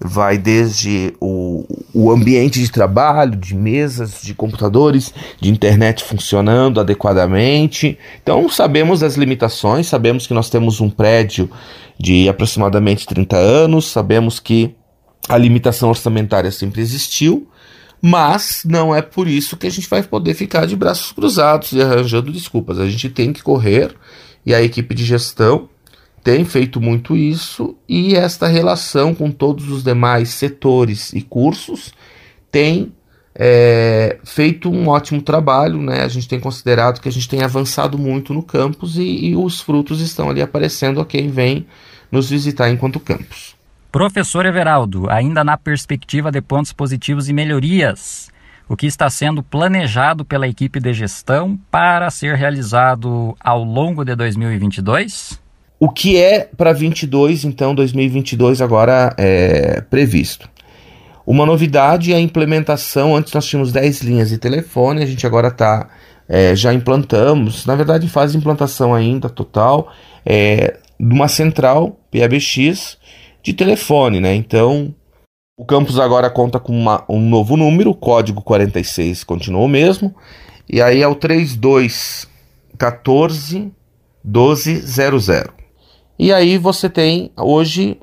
vai 0.00 0.36
desde 0.36 1.14
o, 1.20 1.64
o 1.94 2.10
ambiente 2.10 2.60
de 2.60 2.70
trabalho, 2.70 3.34
de 3.34 3.54
mesas, 3.54 4.20
de 4.22 4.34
computadores, 4.34 5.12
de 5.40 5.50
internet 5.50 6.04
funcionando 6.04 6.80
adequadamente. 6.80 7.98
Então, 8.22 8.48
sabemos 8.48 9.00
das 9.00 9.14
limitações, 9.14 9.86
sabemos 9.86 10.26
que 10.26 10.34
nós 10.34 10.50
temos 10.50 10.80
um 10.80 10.90
prédio 10.90 11.50
de 11.98 12.28
aproximadamente 12.28 13.06
30 13.06 13.36
anos, 13.36 13.86
sabemos 13.90 14.38
que 14.38 14.74
a 15.28 15.36
limitação 15.38 15.88
orçamentária 15.88 16.50
sempre 16.50 16.82
existiu, 16.82 17.48
mas 18.00 18.62
não 18.64 18.94
é 18.94 19.02
por 19.02 19.26
isso 19.26 19.56
que 19.56 19.66
a 19.66 19.70
gente 19.70 19.88
vai 19.88 20.02
poder 20.02 20.34
ficar 20.34 20.66
de 20.66 20.76
braços 20.76 21.12
cruzados 21.12 21.72
e 21.72 21.80
arranjando 21.80 22.32
desculpas. 22.32 22.78
A 22.78 22.88
gente 22.88 23.08
tem 23.08 23.32
que 23.32 23.42
correr 23.42 23.94
e 24.44 24.54
a 24.54 24.62
equipe 24.62 24.94
de 24.94 25.04
gestão 25.04 25.68
tem 26.22 26.44
feito 26.44 26.80
muito 26.80 27.16
isso 27.16 27.76
e 27.88 28.14
esta 28.14 28.46
relação 28.48 29.14
com 29.14 29.30
todos 29.30 29.70
os 29.70 29.82
demais 29.82 30.30
setores 30.30 31.12
e 31.12 31.22
cursos 31.22 31.92
tem 32.50 32.92
é, 33.38 34.18
feito 34.24 34.70
um 34.70 34.88
ótimo 34.88 35.20
trabalho, 35.20 35.80
né? 35.80 36.02
A 36.02 36.08
gente 36.08 36.26
tem 36.26 36.40
considerado 36.40 37.00
que 37.00 37.08
a 37.08 37.12
gente 37.12 37.28
tem 37.28 37.42
avançado 37.42 37.98
muito 37.98 38.32
no 38.32 38.42
campus 38.42 38.96
e, 38.96 39.02
e 39.02 39.36
os 39.36 39.60
frutos 39.60 40.00
estão 40.00 40.30
ali 40.30 40.40
aparecendo 40.40 41.00
a 41.00 41.06
quem 41.06 41.28
vem 41.28 41.66
nos 42.10 42.30
visitar 42.30 42.70
enquanto 42.70 42.98
campus. 42.98 43.55
Professor 43.96 44.44
Everaldo, 44.44 45.08
ainda 45.08 45.42
na 45.42 45.56
perspectiva 45.56 46.30
de 46.30 46.42
pontos 46.42 46.70
positivos 46.70 47.30
e 47.30 47.32
melhorias, 47.32 48.28
o 48.68 48.76
que 48.76 48.86
está 48.86 49.08
sendo 49.08 49.42
planejado 49.42 50.22
pela 50.22 50.46
equipe 50.46 50.78
de 50.78 50.92
gestão 50.92 51.58
para 51.70 52.10
ser 52.10 52.34
realizado 52.34 53.34
ao 53.40 53.64
longo 53.64 54.04
de 54.04 54.14
2022? 54.14 55.40
O 55.80 55.88
que 55.88 56.18
é 56.18 56.40
para 56.40 56.74
22, 56.74 57.46
então 57.46 57.74
2022 57.74 58.60
agora 58.60 59.14
é 59.16 59.80
previsto? 59.80 60.46
Uma 61.26 61.46
novidade 61.46 62.12
é 62.12 62.16
a 62.16 62.20
implementação. 62.20 63.16
Antes 63.16 63.32
nós 63.32 63.46
tínhamos 63.46 63.72
10 63.72 64.02
linhas 64.02 64.28
de 64.28 64.36
telefone, 64.36 65.02
a 65.02 65.06
gente 65.06 65.26
agora 65.26 65.48
está. 65.48 65.88
É, 66.28 66.54
já 66.54 66.70
implantamos, 66.74 67.64
na 67.64 67.74
verdade, 67.74 68.06
faz 68.10 68.34
implantação 68.34 68.94
ainda 68.94 69.30
total, 69.30 69.90
é, 70.22 70.80
de 71.00 71.14
uma 71.14 71.28
central 71.28 71.98
PABX 72.12 72.98
de 73.46 73.54
telefone, 73.54 74.20
né? 74.20 74.34
Então, 74.34 74.92
o 75.56 75.64
campus 75.64 76.00
agora 76.00 76.28
conta 76.28 76.58
com 76.58 76.76
uma, 76.76 77.04
um 77.08 77.20
novo 77.20 77.56
número, 77.56 77.90
o 77.90 77.94
código 77.94 78.42
46 78.42 79.22
continua 79.22 79.62
o 79.62 79.68
mesmo, 79.68 80.12
e 80.68 80.82
aí 80.82 81.00
é 81.00 81.06
o 81.06 81.14
3214 81.14 83.72
1200. 84.24 85.28
E 86.18 86.32
aí 86.32 86.58
você 86.58 86.90
tem 86.90 87.30
hoje 87.36 87.96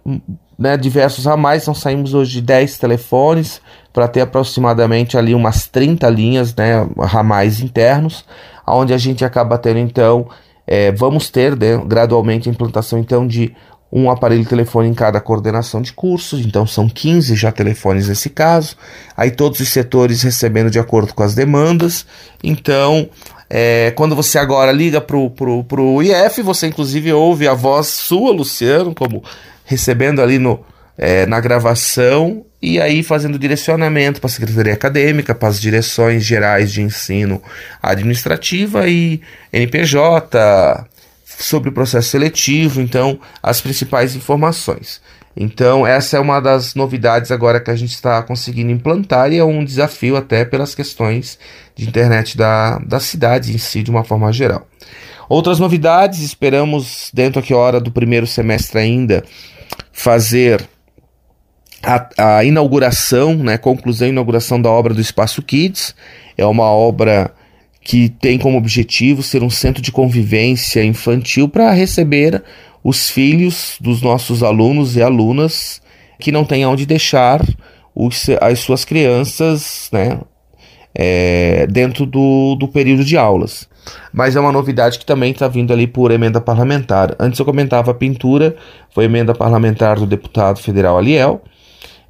né, 0.58 0.78
diversos 0.78 1.28
a 1.28 1.36
mais, 1.36 1.68
nós 1.68 1.80
saímos 1.80 2.14
hoje 2.14 2.36
de 2.36 2.42
10 2.42 2.78
telefones 2.78 3.60
para 3.92 4.08
ter 4.08 4.22
aproximadamente 4.22 5.18
ali 5.18 5.36
umas 5.36 5.68
30 5.68 6.10
linhas 6.10 6.56
né, 6.56 6.88
ramais 6.98 7.60
internos, 7.60 8.24
onde 8.66 8.94
a 8.94 8.98
gente 8.98 9.26
acaba 9.26 9.58
tendo 9.58 9.80
então, 9.80 10.26
é, 10.66 10.94
vamos 10.94 11.30
ter 11.30 11.58
né, 11.58 11.76
gradualmente 11.86 12.48
a 12.48 12.52
implantação 12.52 12.98
então 12.98 13.28
de 13.28 13.54
um 13.96 14.10
aparelho 14.10 14.44
telefone 14.44 14.90
em 14.90 14.94
cada 14.94 15.22
coordenação 15.22 15.80
de 15.80 15.94
cursos, 15.94 16.44
então 16.44 16.66
são 16.66 16.90
15 16.90 17.36
já 17.36 17.52
telefones 17.52 18.08
nesse 18.08 18.28
caso, 18.28 18.76
aí 19.16 19.30
todos 19.30 19.60
os 19.60 19.70
setores 19.70 20.24
recebendo 20.24 20.72
de 20.72 20.80
acordo 20.80 21.14
com 21.14 21.22
as 21.22 21.36
demandas, 21.36 22.04
então 22.44 23.08
é, 23.48 23.92
quando 23.96 24.16
você 24.16 24.40
agora 24.40 24.72
liga 24.72 25.00
pro, 25.00 25.30
pro, 25.30 25.64
pro 25.64 26.02
IF, 26.02 26.42
você 26.42 26.66
inclusive 26.66 27.14
ouve 27.14 27.48
a 27.48 27.54
voz 27.54 27.86
sua, 27.86 28.32
Luciano, 28.32 28.96
como 28.96 29.24
recebendo 29.64 30.24
ali 30.24 30.40
no, 30.40 30.66
é, 30.98 31.28
na 31.28 31.40
gravação 31.40 32.44
e 32.60 32.82
aí 32.82 33.04
fazendo 33.04 33.38
direcionamento 33.38 34.20
para 34.20 34.28
a 34.28 34.32
Secretaria 34.32 34.74
Acadêmica, 34.74 35.36
para 35.36 35.50
as 35.50 35.62
direções 35.62 36.24
gerais 36.24 36.72
de 36.72 36.82
ensino 36.82 37.44
administrativa 37.80 38.90
e 38.90 39.22
NPJ, 39.52 40.40
sobre 41.40 41.70
o 41.70 41.74
processo 41.74 42.10
seletivo, 42.10 42.82
então 42.82 43.20
as 43.42 43.62
principais 43.62 44.16
informações. 44.16 45.02
Então, 45.36 45.86
essa 45.86 46.18
é 46.18 46.20
uma 46.20 46.40
das 46.40 46.76
novidades 46.76 47.32
agora 47.32 47.60
que 47.60 47.72
a 47.72 47.76
gente 47.76 47.94
está 47.94 48.22
conseguindo 48.22 48.72
implantar 48.72 49.32
e 49.32 49.40
é 49.40 49.44
um 49.44 49.66
desafio 49.66 50.16
até 50.16 50.46
pelas 50.46 50.76
questões 50.76 51.40
de 51.76 51.88
internet 51.88 52.38
da, 52.38 52.78
da 52.78 53.00
cidade 53.00 53.54
em 53.54 53.58
si, 53.58 53.82
de 53.82 53.90
uma 53.90 54.04
forma 54.04 54.32
geral. 54.32 54.68
Outras 55.28 55.58
novidades, 55.58 56.20
esperamos 56.20 57.10
dentro 57.12 57.40
aqui 57.40 57.54
hora 57.54 57.80
do 57.80 57.92
primeiro 57.92 58.28
semestre 58.28 58.80
ainda 58.80 59.24
fazer 59.92 60.68
a, 61.82 62.38
a 62.38 62.44
inauguração, 62.44 63.36
né, 63.36 63.58
conclusão 63.58 64.08
e 64.08 64.12
inauguração 64.12 64.62
da 64.62 64.70
obra 64.70 64.94
do 64.94 65.02
Espaço 65.02 65.42
Kids. 65.42 65.96
É 66.38 66.46
uma 66.46 66.66
obra 66.66 67.32
que 67.84 68.10
tem 68.10 68.38
como 68.40 68.58
objetivo 68.58 69.22
ser 69.22 69.44
um 69.44 69.50
centro 69.50 69.82
de 69.82 69.92
convivência 69.92 70.84
infantil 70.84 71.50
para 71.50 71.72
receber 71.72 72.42
os 72.84 73.10
filhos 73.10 73.78
dos 73.80 74.02
nossos 74.02 74.42
alunos 74.42 74.96
e 74.96 75.02
alunas 75.02 75.82
que 76.20 76.32
não 76.32 76.46
têm 76.46 76.66
onde 76.66 76.86
deixar 76.86 77.42
os, 77.94 78.30
as 78.42 78.60
suas 78.60 78.86
crianças 78.86 79.90
né, 79.92 80.20
é, 80.96 81.68
dentro 81.68 82.06
do, 82.06 82.56
do 82.56 82.68
período 82.68 83.04
de 83.04 83.18
aulas. 83.18 83.68
Mas 84.14 84.36
é 84.36 84.40
uma 84.40 84.52
novidade 84.52 84.98
que 84.98 85.06
também 85.06 85.32
está 85.32 85.48
vindo 85.48 85.74
ali 85.74 85.86
por 85.86 86.12
emenda 86.12 86.40
parlamentar. 86.40 87.16
Antes 87.20 87.40
eu 87.40 87.46
comentava 87.46 87.92
a 87.92 87.94
pintura, 87.94 88.56
foi 88.92 89.06
emenda 89.06 89.34
parlamentar 89.34 90.00
do 90.00 90.06
deputado 90.06 90.60
federal 90.60 90.98
Aliel. 90.98 91.42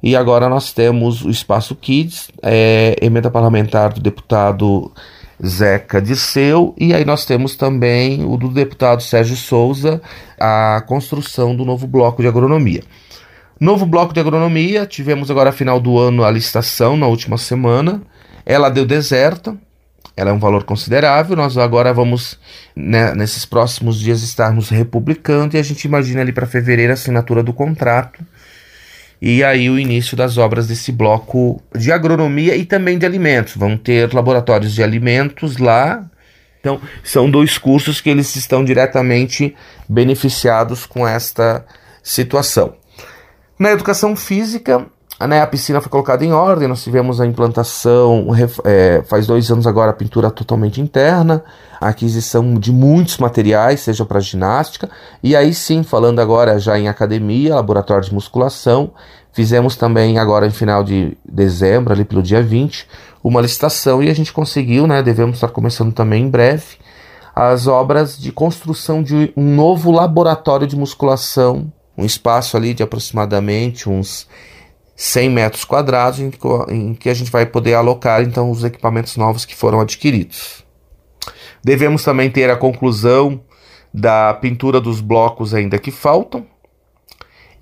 E 0.00 0.14
agora 0.14 0.48
nós 0.48 0.72
temos 0.72 1.24
o 1.24 1.30
Espaço 1.30 1.74
Kids, 1.74 2.28
é, 2.42 2.94
emenda 3.00 3.30
parlamentar 3.30 3.92
do 3.92 4.00
deputado 4.00 4.92
Zeca 5.44 6.00
Disseu, 6.00 6.74
e 6.78 6.94
aí 6.94 7.04
nós 7.04 7.24
temos 7.24 7.56
também 7.56 8.24
o 8.24 8.36
do 8.36 8.48
deputado 8.48 9.02
Sérgio 9.02 9.36
Souza, 9.36 10.00
a 10.38 10.82
construção 10.86 11.54
do 11.56 11.64
novo 11.64 11.86
bloco 11.86 12.22
de 12.22 12.28
agronomia. 12.28 12.82
Novo 13.58 13.86
bloco 13.86 14.12
de 14.12 14.20
agronomia, 14.20 14.84
tivemos 14.86 15.30
agora 15.30 15.52
final 15.52 15.80
do 15.80 15.98
ano 15.98 16.24
a 16.24 16.30
licitação 16.30 16.96
na 16.96 17.06
última 17.06 17.38
semana. 17.38 18.02
Ela 18.44 18.68
deu 18.68 18.84
deserta, 18.84 19.56
ela 20.16 20.30
é 20.30 20.32
um 20.32 20.38
valor 20.38 20.64
considerável. 20.64 21.36
Nós 21.36 21.56
agora 21.56 21.92
vamos, 21.92 22.38
né, 22.74 23.14
nesses 23.14 23.44
próximos 23.44 23.98
dias, 23.98 24.22
estarmos 24.22 24.68
republicando 24.68 25.56
e 25.56 25.58
a 25.58 25.62
gente 25.62 25.84
imagina 25.84 26.20
ali 26.20 26.32
para 26.32 26.46
fevereiro 26.46 26.92
a 26.92 26.94
assinatura 26.94 27.42
do 27.42 27.52
contrato 27.52 28.24
e 29.20 29.42
aí 29.42 29.70
o 29.70 29.78
início 29.78 30.16
das 30.16 30.36
obras 30.38 30.66
desse 30.66 30.92
bloco 30.92 31.62
de 31.74 31.90
agronomia 31.92 32.56
e 32.56 32.64
também 32.64 32.98
de 32.98 33.06
alimentos. 33.06 33.56
Vão 33.56 33.76
ter 33.76 34.12
laboratórios 34.12 34.74
de 34.74 34.82
alimentos 34.82 35.56
lá. 35.56 36.04
Então, 36.60 36.80
são 37.02 37.30
dois 37.30 37.58
cursos 37.58 38.00
que 38.00 38.10
eles 38.10 38.34
estão 38.36 38.64
diretamente 38.64 39.54
beneficiados 39.88 40.86
com 40.86 41.06
esta 41.06 41.64
situação. 42.02 42.76
Na 43.58 43.70
educação 43.70 44.16
física, 44.16 44.86
né, 45.20 45.40
a 45.40 45.46
piscina 45.46 45.80
foi 45.80 45.88
colocada 45.88 46.24
em 46.24 46.32
ordem, 46.32 46.66
nós 46.66 46.82
tivemos 46.82 47.20
a 47.20 47.26
implantação, 47.26 48.26
é, 48.64 49.02
faz 49.06 49.26
dois 49.26 49.50
anos 49.50 49.66
agora, 49.66 49.90
a 49.90 49.94
pintura 49.94 50.30
totalmente 50.30 50.80
interna, 50.80 51.44
a 51.80 51.88
aquisição 51.88 52.54
de 52.54 52.72
muitos 52.72 53.18
materiais, 53.18 53.80
seja 53.80 54.04
para 54.04 54.18
ginástica, 54.18 54.90
e 55.22 55.36
aí 55.36 55.54
sim, 55.54 55.82
falando 55.84 56.20
agora 56.20 56.58
já 56.58 56.78
em 56.78 56.88
academia, 56.88 57.54
laboratório 57.54 58.04
de 58.04 58.12
musculação, 58.12 58.90
fizemos 59.32 59.76
também 59.76 60.18
agora 60.18 60.46
em 60.46 60.50
final 60.50 60.82
de 60.82 61.16
dezembro, 61.24 61.92
ali 61.92 62.04
pelo 62.04 62.22
dia 62.22 62.42
20, 62.42 62.86
uma 63.22 63.40
licitação 63.40 64.02
e 64.02 64.10
a 64.10 64.14
gente 64.14 64.32
conseguiu, 64.32 64.86
né, 64.86 65.02
devemos 65.02 65.36
estar 65.36 65.48
começando 65.48 65.92
também 65.92 66.24
em 66.24 66.28
breve, 66.28 66.76
as 67.34 67.66
obras 67.66 68.18
de 68.18 68.30
construção 68.30 69.02
de 69.02 69.32
um 69.36 69.54
novo 69.54 69.90
laboratório 69.90 70.66
de 70.66 70.76
musculação, 70.76 71.72
um 71.96 72.04
espaço 72.04 72.56
ali 72.56 72.74
de 72.74 72.82
aproximadamente 72.82 73.88
uns 73.88 74.28
100 74.96 75.30
metros 75.30 75.64
quadrados 75.64 76.20
em, 76.20 76.30
em 76.68 76.94
que 76.94 77.08
a 77.08 77.14
gente 77.14 77.30
vai 77.30 77.46
poder 77.46 77.74
alocar 77.74 78.22
então 78.22 78.50
os 78.50 78.62
equipamentos 78.64 79.16
novos 79.16 79.44
que 79.44 79.54
foram 79.54 79.80
adquiridos. 79.80 80.64
Devemos 81.62 82.04
também 82.04 82.30
ter 82.30 82.50
a 82.50 82.56
conclusão 82.56 83.40
da 83.92 84.34
pintura 84.34 84.80
dos 84.80 85.00
blocos 85.00 85.54
ainda 85.54 85.78
que 85.78 85.90
faltam. 85.90 86.46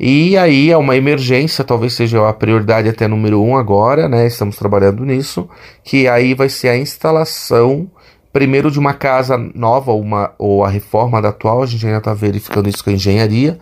E 0.01 0.37
aí 0.37 0.71
é 0.71 0.77
uma 0.77 0.97
emergência, 0.97 1.63
talvez 1.63 1.93
seja 1.93 2.29
a 2.29 2.33
prioridade 2.33 2.89
até 2.89 3.07
número 3.07 3.41
um 3.41 3.57
agora, 3.57 4.09
né? 4.09 4.27
Estamos 4.27 4.57
trabalhando 4.57 5.05
nisso, 5.05 5.49
que 5.85 6.09
aí 6.09 6.35
vai 6.35 6.49
ser 6.49 6.71
a 6.71 6.77
instalação 6.77 7.89
primeiro 8.33 8.71
de 8.71 8.79
uma 8.79 8.95
casa 8.95 9.37
nova 9.55 9.93
uma, 9.93 10.35
ou 10.39 10.65
a 10.65 10.69
reforma 10.69 11.21
da 11.21 11.29
atual, 11.29 11.63
a 11.63 11.67
gente 11.67 11.85
ainda 11.87 11.99
está 11.99 12.15
verificando 12.15 12.69
isso 12.69 12.83
com 12.83 12.91
a 12.91 12.95
engenharia, 12.95 13.59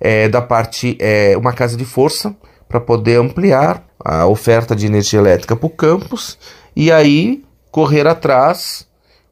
é, 0.00 0.28
da 0.28 0.40
parte, 0.40 0.96
é, 1.00 1.36
uma 1.36 1.52
casa 1.52 1.76
de 1.76 1.84
força, 1.84 2.34
para 2.72 2.80
poder 2.80 3.20
ampliar 3.20 3.84
a 4.02 4.26
oferta 4.26 4.74
de 4.74 4.86
energia 4.86 5.18
elétrica 5.18 5.54
para 5.54 5.66
o 5.66 5.70
campus 5.70 6.38
e 6.74 6.90
aí 6.90 7.44
correr 7.70 8.06
atrás 8.06 8.88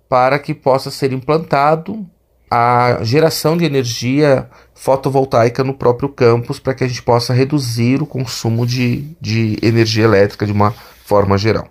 para 0.08 0.38
que 0.38 0.52
possa 0.52 0.90
ser 0.90 1.10
implantado 1.10 2.06
a 2.50 2.98
geração 3.02 3.56
de 3.56 3.64
energia 3.64 4.48
fotovoltaica 4.74 5.64
no 5.64 5.72
próprio 5.72 6.10
campus 6.10 6.58
para 6.58 6.74
que 6.74 6.84
a 6.84 6.88
gente 6.88 7.02
possa 7.02 7.32
reduzir 7.32 8.02
o 8.02 8.06
consumo 8.06 8.66
de, 8.66 9.16
de 9.20 9.56
energia 9.62 10.04
elétrica 10.04 10.44
de 10.44 10.52
uma 10.52 10.72
forma 11.04 11.38
geral. 11.38 11.68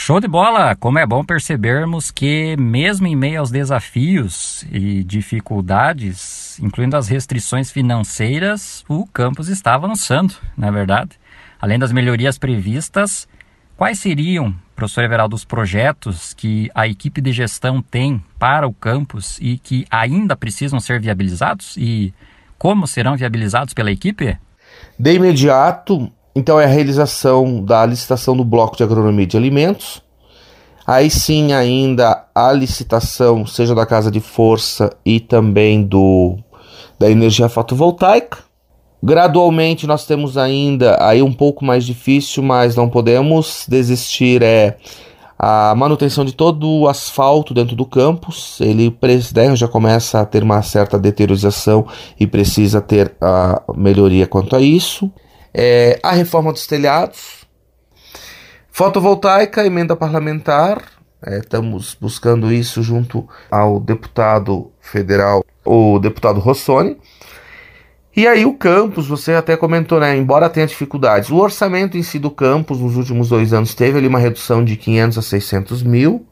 Show 0.00 0.20
de 0.20 0.28
bola! 0.28 0.76
Como 0.76 0.96
é 0.96 1.04
bom 1.04 1.24
percebermos 1.24 2.12
que, 2.12 2.56
mesmo 2.56 3.08
em 3.08 3.16
meio 3.16 3.40
aos 3.40 3.50
desafios 3.50 4.64
e 4.70 5.02
dificuldades, 5.02 6.56
incluindo 6.60 6.96
as 6.96 7.08
restrições 7.08 7.72
financeiras, 7.72 8.84
o 8.88 9.04
campus 9.08 9.48
estava 9.48 9.86
avançando, 9.86 10.36
não 10.56 10.68
é 10.68 10.70
verdade? 10.70 11.18
Além 11.60 11.80
das 11.80 11.90
melhorias 11.90 12.38
previstas, 12.38 13.26
quais 13.76 13.98
seriam, 13.98 14.54
professor 14.76 15.02
Everaldo, 15.02 15.34
os 15.34 15.44
projetos 15.44 16.32
que 16.32 16.70
a 16.76 16.86
equipe 16.86 17.20
de 17.20 17.32
gestão 17.32 17.82
tem 17.82 18.22
para 18.38 18.68
o 18.68 18.72
campus 18.72 19.36
e 19.40 19.58
que 19.58 19.84
ainda 19.90 20.36
precisam 20.36 20.78
ser 20.78 21.00
viabilizados? 21.00 21.76
E 21.76 22.14
como 22.56 22.86
serão 22.86 23.16
viabilizados 23.16 23.74
pela 23.74 23.90
equipe? 23.90 24.38
De 24.96 25.14
imediato, 25.14 26.10
então, 26.38 26.60
é 26.60 26.64
a 26.64 26.68
realização 26.68 27.64
da 27.64 27.84
licitação 27.84 28.36
do 28.36 28.44
bloco 28.44 28.76
de 28.76 28.84
agronomia 28.84 29.26
de 29.26 29.36
alimentos. 29.36 30.00
Aí 30.86 31.10
sim, 31.10 31.52
ainda 31.52 32.26
a 32.32 32.52
licitação, 32.52 33.44
seja 33.44 33.74
da 33.74 33.84
casa 33.84 34.08
de 34.08 34.20
força 34.20 34.96
e 35.04 35.18
também 35.18 35.82
do 35.82 36.38
da 36.96 37.10
energia 37.10 37.48
fotovoltaica. 37.48 38.38
Gradualmente 39.02 39.84
nós 39.84 40.06
temos 40.06 40.38
ainda 40.38 40.96
aí 41.04 41.22
um 41.22 41.32
pouco 41.32 41.64
mais 41.64 41.84
difícil, 41.84 42.40
mas 42.40 42.76
não 42.76 42.88
podemos 42.88 43.66
desistir 43.68 44.40
é 44.40 44.76
a 45.36 45.74
manutenção 45.76 46.24
de 46.24 46.32
todo 46.32 46.68
o 46.68 46.88
asfalto 46.88 47.52
dentro 47.52 47.74
do 47.74 47.84
campus. 47.84 48.60
Ele 48.60 48.96
né, 49.34 49.56
já 49.56 49.66
começa 49.66 50.20
a 50.20 50.24
ter 50.24 50.44
uma 50.44 50.62
certa 50.62 50.98
deteriorização 50.98 51.84
e 52.18 52.28
precisa 52.28 52.80
ter 52.80 53.16
a 53.20 53.60
melhoria 53.76 54.26
quanto 54.26 54.54
a 54.54 54.60
isso. 54.60 55.10
É, 55.52 55.98
a 56.02 56.12
reforma 56.12 56.52
dos 56.52 56.66
telhados, 56.66 57.46
fotovoltaica, 58.70 59.64
emenda 59.64 59.96
parlamentar. 59.96 60.82
É, 61.24 61.38
estamos 61.38 61.96
buscando 62.00 62.52
isso 62.52 62.82
junto 62.82 63.28
ao 63.50 63.80
deputado 63.80 64.70
federal, 64.80 65.44
o 65.64 65.98
deputado 65.98 66.38
Rossoni. 66.38 66.96
E 68.18 68.26
aí 68.26 68.44
o 68.44 68.54
campus, 68.54 69.06
você 69.06 69.34
até 69.34 69.56
comentou, 69.56 70.00
né? 70.00 70.16
Embora 70.16 70.50
tenha 70.50 70.66
dificuldades, 70.66 71.30
o 71.30 71.36
orçamento 71.36 71.96
em 71.96 72.02
si 72.02 72.18
do 72.18 72.30
campus 72.30 72.80
nos 72.80 72.96
últimos 72.96 73.28
dois 73.28 73.52
anos 73.52 73.74
teve 73.74 73.98
ali 73.98 74.08
uma 74.08 74.18
redução 74.18 74.64
de 74.64 74.76
500 74.76 75.18
a 75.18 75.22
600 75.22 75.82
mil, 75.84 76.26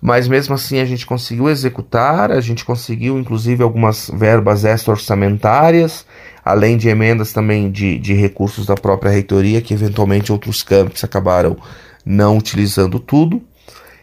mas 0.00 0.28
mesmo 0.28 0.54
assim 0.54 0.78
a 0.78 0.84
gente 0.84 1.04
conseguiu 1.04 1.48
executar, 1.48 2.30
a 2.30 2.40
gente 2.40 2.64
conseguiu 2.64 3.18
inclusive 3.18 3.64
algumas 3.64 4.08
verbas 4.14 4.64
extra-orçamentárias, 4.64 6.06
além 6.48 6.78
de 6.78 6.88
emendas 6.88 7.30
também 7.30 7.70
de, 7.70 7.98
de 7.98 8.14
recursos 8.14 8.64
da 8.64 8.74
própria 8.74 9.12
reitoria, 9.12 9.60
que 9.60 9.74
eventualmente 9.74 10.32
outros 10.32 10.62
campos 10.62 11.04
acabaram 11.04 11.58
não 12.06 12.38
utilizando 12.38 12.98
tudo. 12.98 13.42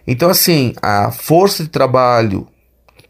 Então, 0.05 0.29
assim, 0.29 0.75
a 0.79 1.09
força 1.09 1.63
de 1.63 1.69
trabalho 1.69 2.47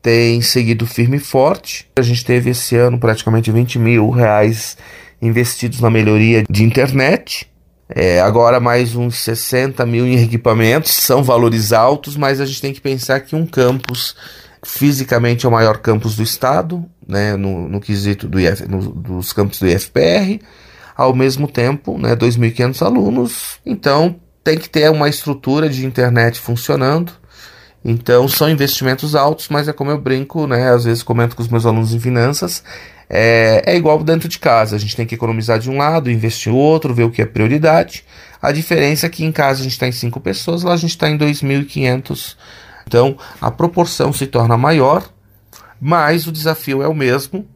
tem 0.01 0.41
seguido 0.41 0.87
firme 0.87 1.17
e 1.17 1.19
forte. 1.19 1.85
A 1.97 2.01
gente 2.01 2.23
teve 2.23 2.51
esse 2.51 2.77
ano 2.77 2.97
praticamente 2.97 3.51
20 3.51 3.77
mil 3.77 4.09
reais 4.09 4.77
investidos 5.21 5.81
na 5.81 5.89
melhoria 5.89 6.45
de 6.49 6.63
internet. 6.63 7.51
É, 7.89 8.21
agora 8.21 8.61
mais 8.61 8.95
uns 8.95 9.17
60 9.17 9.85
mil 9.85 10.07
em 10.07 10.23
equipamentos, 10.23 10.91
são 10.91 11.21
valores 11.21 11.73
altos, 11.73 12.15
mas 12.15 12.39
a 12.39 12.45
gente 12.45 12.61
tem 12.61 12.73
que 12.73 12.79
pensar 12.79 13.19
que 13.19 13.35
um 13.35 13.45
campus 13.45 14.15
fisicamente 14.63 15.45
é 15.45 15.49
o 15.49 15.51
maior 15.51 15.77
campus 15.77 16.15
do 16.15 16.23
estado, 16.23 16.83
né, 17.07 17.35
no, 17.35 17.67
no 17.67 17.79
quesito 17.79 18.27
do 18.27 18.39
IF, 18.39 18.67
no, 18.67 18.91
dos 18.91 19.33
campos 19.33 19.59
do 19.59 19.67
IFPR, 19.67 20.39
ao 20.95 21.13
mesmo 21.13 21.47
tempo, 21.47 21.97
né, 21.97 22.15
2.500 22.15 22.85
alunos, 22.85 23.59
então 23.65 24.15
tem 24.43 24.57
que 24.57 24.69
ter 24.69 24.89
uma 24.91 25.09
estrutura 25.09 25.67
de 25.67 25.85
internet 25.85 26.39
funcionando, 26.39 27.11
então 27.83 28.27
são 28.27 28.49
investimentos 28.49 29.15
altos, 29.15 29.47
mas 29.49 29.67
é 29.67 29.73
como 29.73 29.91
eu 29.91 29.97
brinco, 29.99 30.47
né? 30.47 30.71
Às 30.71 30.85
vezes 30.85 31.03
comento 31.03 31.35
com 31.35 31.43
os 31.43 31.47
meus 31.47 31.67
alunos 31.67 31.93
em 31.93 31.99
finanças, 31.99 32.63
é, 33.07 33.61
é 33.63 33.75
igual 33.75 34.03
dentro 34.03 34.27
de 34.27 34.39
casa. 34.39 34.75
A 34.75 34.79
gente 34.79 34.95
tem 34.95 35.05
que 35.05 35.13
economizar 35.13 35.59
de 35.59 35.69
um 35.69 35.77
lado, 35.77 36.09
investir 36.09 36.51
no 36.51 36.57
outro, 36.57 36.95
ver 36.95 37.03
o 37.03 37.11
que 37.11 37.21
é 37.21 37.25
prioridade. 37.27 38.03
A 38.41 38.51
diferença 38.51 39.05
é 39.05 39.09
que 39.09 39.23
em 39.23 39.31
casa 39.31 39.59
a 39.59 39.63
gente 39.63 39.73
está 39.73 39.87
em 39.87 39.91
5 39.91 40.19
pessoas, 40.19 40.63
lá 40.63 40.73
a 40.73 40.77
gente 40.77 40.91
está 40.91 41.07
em 41.07 41.17
2.500. 41.17 42.35
Então 42.87 43.17
a 43.39 43.51
proporção 43.51 44.11
se 44.11 44.25
torna 44.25 44.57
maior, 44.57 45.07
mas 45.85 46.25
o 46.25 46.31
desafio 46.31 46.81
é 46.81 46.87
o 46.87 46.95
mesmo 46.95 47.47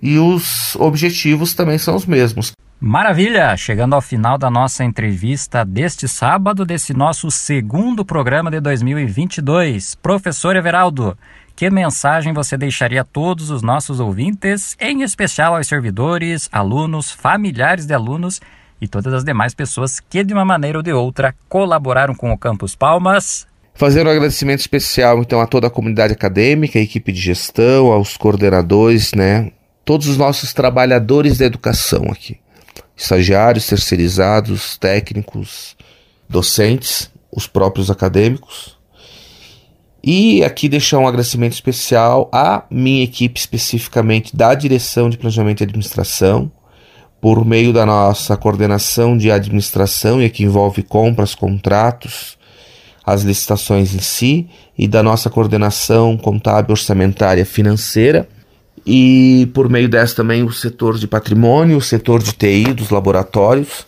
e 0.00 0.18
os 0.18 0.74
objetivos 0.76 1.52
também 1.52 1.76
são 1.76 1.94
os 1.94 2.06
mesmos. 2.06 2.52
Maravilha! 2.80 3.54
Chegando 3.58 3.94
ao 3.94 4.00
final 4.00 4.38
da 4.38 4.50
nossa 4.50 4.82
entrevista 4.82 5.62
deste 5.62 6.08
sábado, 6.08 6.64
desse 6.64 6.94
nosso 6.94 7.30
segundo 7.30 8.06
programa 8.06 8.50
de 8.50 8.58
2022. 8.58 9.96
Professor 9.96 10.56
Everaldo, 10.56 11.16
que 11.54 11.68
mensagem 11.68 12.32
você 12.32 12.56
deixaria 12.56 13.02
a 13.02 13.04
todos 13.04 13.50
os 13.50 13.60
nossos 13.60 14.00
ouvintes, 14.00 14.74
em 14.80 15.02
especial 15.02 15.54
aos 15.54 15.66
servidores, 15.66 16.48
alunos, 16.50 17.10
familiares 17.10 17.84
de 17.84 17.92
alunos 17.92 18.40
e 18.80 18.88
todas 18.88 19.12
as 19.12 19.24
demais 19.24 19.54
pessoas 19.54 20.00
que, 20.00 20.24
de 20.24 20.32
uma 20.32 20.44
maneira 20.44 20.78
ou 20.78 20.82
de 20.82 20.92
outra, 20.92 21.34
colaboraram 21.50 22.14
com 22.14 22.32
o 22.32 22.38
Campus 22.38 22.74
Palmas? 22.74 23.46
Fazer 23.74 24.06
um 24.06 24.10
agradecimento 24.10 24.60
especial, 24.60 25.20
então, 25.20 25.40
a 25.40 25.46
toda 25.46 25.66
a 25.66 25.70
comunidade 25.70 26.12
acadêmica, 26.12 26.78
a 26.78 26.82
equipe 26.82 27.10
de 27.10 27.20
gestão, 27.20 27.90
aos 27.90 28.16
coordenadores, 28.16 29.12
né? 29.12 29.50
Todos 29.84 30.06
os 30.06 30.16
nossos 30.16 30.52
trabalhadores 30.52 31.38
da 31.38 31.46
educação 31.46 32.04
aqui 32.10 32.38
estagiários, 32.96 33.66
terceirizados, 33.66 34.76
técnicos, 34.76 35.76
docentes, 36.28 37.10
os 37.30 37.46
próprios 37.46 37.90
acadêmicos. 37.90 38.76
E 40.04 40.42
aqui 40.44 40.68
deixar 40.68 40.98
um 40.98 41.06
agradecimento 41.06 41.52
especial 41.52 42.28
à 42.32 42.64
minha 42.70 43.04
equipe, 43.04 43.38
especificamente 43.38 44.36
da 44.36 44.54
direção 44.54 45.08
de 45.08 45.16
planejamento 45.16 45.60
e 45.60 45.64
administração, 45.64 46.50
por 47.20 47.44
meio 47.44 47.72
da 47.72 47.86
nossa 47.86 48.36
coordenação 48.36 49.16
de 49.16 49.30
administração, 49.30 50.20
e 50.20 50.28
que 50.28 50.42
envolve 50.42 50.82
compras, 50.82 51.36
contratos, 51.36 52.36
as 53.04 53.22
licitações 53.22 53.94
em 53.94 54.00
si, 54.00 54.48
e 54.76 54.86
da 54.86 55.02
nossa 55.02 55.28
coordenação 55.28 56.16
contábil, 56.16 56.72
orçamentária, 56.72 57.44
financeira 57.44 58.28
e 58.86 59.48
por 59.54 59.68
meio 59.68 59.88
dessa 59.88 60.16
também 60.16 60.42
o 60.42 60.52
setor 60.52 60.98
de 60.98 61.06
patrimônio, 61.06 61.76
o 61.76 61.82
setor 61.82 62.22
de 62.22 62.32
TI 62.32 62.72
dos 62.72 62.90
laboratórios, 62.90 63.86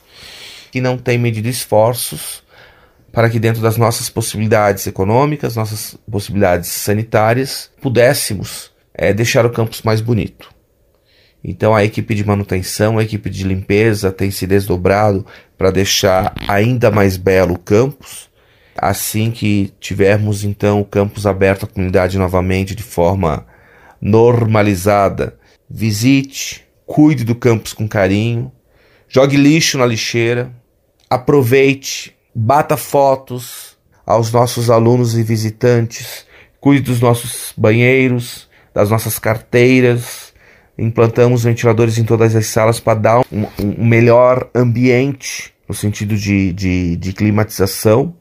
que 0.71 0.81
não 0.81 0.97
tem 0.97 1.19
medido 1.19 1.49
esforços 1.49 2.43
para 3.13 3.31
que 3.31 3.39
dentro 3.39 3.63
das 3.63 3.77
nossas 3.77 4.09
possibilidades 4.09 4.87
econômicas, 4.87 5.55
nossas 5.55 5.97
possibilidades 6.11 6.69
sanitárias, 6.71 7.71
pudéssemos 7.81 8.73
é, 8.93 9.13
deixar 9.13 9.47
o 9.47 9.51
campus 9.51 9.83
mais 9.83 10.01
bonito. 10.01 10.53
Então 11.43 11.75
a 11.75 11.85
equipe 11.85 12.15
de 12.15 12.25
manutenção, 12.25 12.99
a 12.99 13.03
equipe 13.03 13.31
de 13.31 13.45
limpeza 13.45 14.11
tem 14.11 14.31
se 14.31 14.47
desdobrado 14.47 15.25
para 15.57 15.71
deixar 15.71 16.35
ainda 16.49 16.91
mais 16.91 17.17
belo 17.17 17.55
o 17.55 17.59
campus. 17.59 18.29
Assim 18.77 19.31
que 19.31 19.73
tivermos 19.79 20.45
então 20.45 20.81
o 20.81 20.85
campus 20.85 21.27
aberto 21.27 21.65
à 21.65 21.69
comunidade 21.69 22.19
novamente 22.19 22.75
de 22.75 22.83
forma 22.83 23.47
normalizada. 24.01 25.39
Visite, 25.71 26.67
cuide 26.85 27.25
do 27.25 27.35
campus 27.35 27.73
com 27.73 27.89
carinho, 27.89 28.53
jogue 29.09 29.37
lixo 29.37 29.79
na 29.79 29.87
lixeira, 29.87 30.53
aproveite, 31.09 32.15
bata 32.35 32.77
fotos 32.77 33.77
aos 34.05 34.31
nossos 34.31 34.69
alunos 34.69 35.17
e 35.17 35.23
visitantes, 35.23 36.27
cuide 36.61 36.83
dos 36.83 37.01
nossos 37.01 37.53
banheiros, 37.57 38.49
das 38.75 38.91
nossas 38.91 39.19
carteiras. 39.19 40.35
Implantamos 40.77 41.45
ventiladores 41.45 41.97
em 41.99 42.05
todas 42.05 42.35
as 42.35 42.47
salas 42.47 42.81
para 42.81 42.99
dar 42.99 43.21
um, 43.33 43.47
um 43.59 43.85
melhor 43.87 44.51
ambiente 44.55 45.55
no 45.69 45.75
sentido 45.75 46.17
de, 46.17 46.53
de, 46.53 46.97
de 46.97 47.13
climatização 47.13 48.15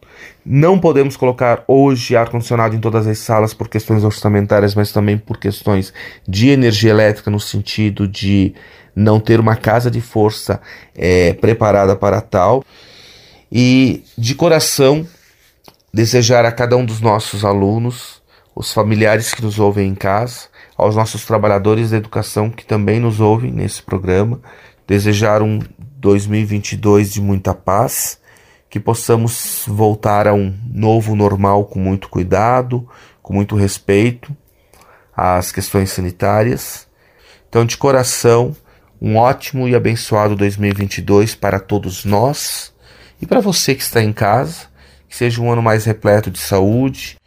não 0.46 0.78
podemos 0.78 1.16
colocar 1.16 1.64
hoje 1.68 2.16
ar-condicionado 2.16 2.76
em 2.76 2.80
todas 2.80 3.08
as 3.08 3.20
salas 3.20 3.54
por 3.54 3.70
questões 3.70 4.04
orçamentárias, 4.04 4.76
mas 4.76 4.92
também 4.92 5.18
por 5.18 5.38
questões 5.38 5.94
de 6.28 6.50
energia 6.50 6.90
elétrica, 6.90 7.32
no 7.32 7.40
sentido 7.40 8.08
de 8.08 8.54
não 8.96 9.20
ter 9.20 9.40
uma 9.40 9.56
casa 9.56 9.90
de 9.90 10.02
força 10.02 10.62
é, 10.96 11.34
preparada 11.34 11.96
para 11.96 12.20
tal. 12.22 12.64
E 13.52 14.04
de 14.18 14.36
coração, 14.36 15.08
desejar 15.94 16.46
a 16.46 16.52
cada 16.52 16.76
um 16.76 16.86
dos 16.86 17.00
nossos 17.00 17.46
alunos, 17.46 18.22
os 18.56 18.74
familiares 18.74 19.34
que 19.34 19.42
nos 19.42 19.60
ouvem 19.60 19.88
em 19.88 19.96
casa, 19.96 20.48
aos 20.76 20.96
nossos 20.96 21.26
trabalhadores 21.26 21.92
da 21.92 21.98
educação 21.98 22.50
que 22.50 22.66
também 22.66 23.00
nos 23.00 23.20
ouvem 23.20 23.52
nesse 23.52 23.82
programa, 23.82 24.42
desejar 24.88 25.42
um 25.42 25.60
2022 26.00 27.14
de 27.14 27.22
muita 27.22 27.54
paz 27.54 28.20
que 28.74 28.80
possamos 28.80 29.66
voltar 29.68 30.28
a 30.28 30.34
um 30.34 30.52
novo 30.66 31.16
normal 31.16 31.66
com 31.66 31.78
muito 31.78 32.10
cuidado, 32.10 32.90
com 33.22 33.32
muito 33.32 33.56
respeito 33.56 34.36
às 35.16 35.52
questões 35.52 35.92
sanitárias. 35.92 36.88
Então, 37.48 37.68
de 37.68 37.78
coração, 37.78 38.56
um 39.00 39.16
ótimo 39.16 39.70
e 39.70 39.76
abençoado 39.76 40.36
2022 40.36 41.36
para 41.36 41.60
todos 41.60 42.04
nós 42.04 42.74
e 43.22 43.28
para 43.28 43.40
você 43.40 43.76
que 43.76 43.84
está 43.84 44.02
em 44.02 44.12
casa. 44.12 44.66
Que 45.08 45.16
seja 45.16 45.40
um 45.40 45.52
ano 45.52 45.62
mais 45.62 45.86
repleto 45.86 46.32
de 46.32 46.40
saúde. 46.40 47.18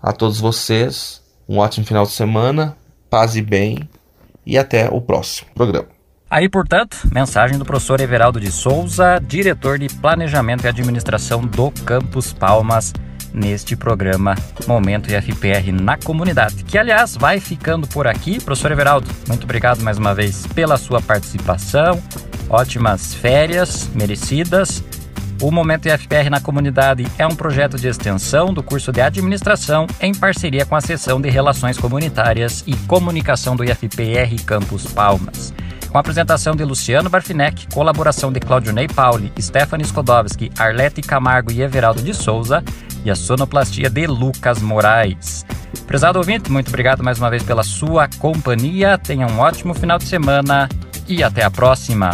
A 0.00 0.12
todos 0.12 0.38
vocês, 0.38 1.20
um 1.48 1.58
ótimo 1.58 1.84
final 1.84 2.04
de 2.04 2.12
semana, 2.12 2.76
paz 3.10 3.34
e 3.34 3.42
bem, 3.42 3.88
e 4.46 4.56
até 4.56 4.88
o 4.88 5.00
próximo 5.00 5.50
programa. 5.52 5.91
Aí, 6.32 6.48
portanto, 6.48 6.96
mensagem 7.12 7.58
do 7.58 7.64
professor 7.66 8.00
Everaldo 8.00 8.40
de 8.40 8.50
Souza, 8.50 9.20
diretor 9.22 9.78
de 9.78 9.86
Planejamento 9.86 10.64
e 10.64 10.66
Administração 10.66 11.42
do 11.42 11.70
Campus 11.84 12.32
Palmas, 12.32 12.90
neste 13.34 13.76
programa 13.76 14.34
Momento 14.66 15.12
IFPR 15.12 15.70
na 15.70 15.98
comunidade, 15.98 16.64
que 16.64 16.78
aliás 16.78 17.18
vai 17.18 17.38
ficando 17.38 17.86
por 17.86 18.06
aqui. 18.06 18.42
Professor 18.42 18.72
Everaldo, 18.72 19.06
muito 19.28 19.44
obrigado 19.44 19.82
mais 19.82 19.98
uma 19.98 20.14
vez 20.14 20.46
pela 20.46 20.78
sua 20.78 21.02
participação. 21.02 22.02
Ótimas 22.48 23.12
férias 23.12 23.90
merecidas. 23.94 24.82
O 25.42 25.50
Momento 25.50 25.86
IFPR 25.86 26.30
na 26.30 26.40
Comunidade 26.40 27.06
é 27.18 27.26
um 27.26 27.36
projeto 27.36 27.76
de 27.76 27.88
extensão 27.88 28.54
do 28.54 28.62
curso 28.62 28.90
de 28.90 29.02
administração 29.02 29.86
em 30.00 30.14
parceria 30.14 30.64
com 30.64 30.76
a 30.76 30.80
seção 30.80 31.20
de 31.20 31.28
Relações 31.28 31.76
Comunitárias 31.76 32.64
e 32.66 32.74
Comunicação 32.86 33.54
do 33.54 33.64
IFPR 33.64 34.42
Campus 34.46 34.86
Palmas. 34.86 35.52
Com 35.92 35.98
a 35.98 36.00
apresentação 36.00 36.56
de 36.56 36.64
Luciano 36.64 37.10
Barfinec, 37.10 37.66
colaboração 37.66 38.32
de 38.32 38.40
Claudio 38.40 38.72
Ney 38.72 38.88
Pauli, 38.88 39.30
Stephanie 39.38 39.86
Skodowski, 39.86 40.50
Arlete 40.58 41.02
Camargo 41.02 41.52
e 41.52 41.60
Everaldo 41.60 42.00
de 42.00 42.14
Souza 42.14 42.64
e 43.04 43.10
a 43.10 43.14
sonoplastia 43.14 43.90
de 43.90 44.06
Lucas 44.06 44.62
Moraes. 44.62 45.44
Prezado 45.86 46.18
ouvinte, 46.18 46.50
muito 46.50 46.68
obrigado 46.68 47.04
mais 47.04 47.18
uma 47.18 47.28
vez 47.28 47.42
pela 47.42 47.62
sua 47.62 48.08
companhia. 48.18 48.96
Tenha 48.96 49.26
um 49.26 49.38
ótimo 49.38 49.74
final 49.74 49.98
de 49.98 50.04
semana 50.04 50.66
e 51.06 51.22
até 51.22 51.44
a 51.44 51.50
próxima. 51.50 52.10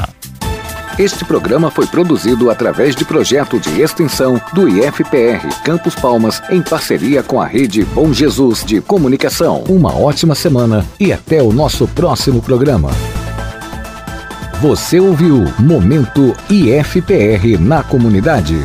Este 0.98 1.24
programa 1.24 1.70
foi 1.70 1.86
produzido 1.86 2.50
através 2.50 2.96
de 2.96 3.04
projeto 3.04 3.60
de 3.60 3.80
extensão 3.80 4.40
do 4.52 4.68
IFPR 4.68 5.46
Campos 5.62 5.94
Palmas 5.94 6.42
em 6.50 6.60
parceria 6.60 7.22
com 7.22 7.40
a 7.40 7.46
rede 7.46 7.84
Bom 7.84 8.12
Jesus 8.12 8.64
de 8.64 8.80
Comunicação. 8.80 9.62
Uma 9.68 9.96
ótima 9.96 10.34
semana 10.34 10.84
e 10.98 11.12
até 11.12 11.40
o 11.40 11.52
nosso 11.52 11.86
próximo 11.86 12.42
programa. 12.42 12.90
Você 14.60 14.98
ouviu 14.98 15.44
Momento 15.60 16.34
IFPR 16.50 17.56
na 17.60 17.84
comunidade. 17.84 18.56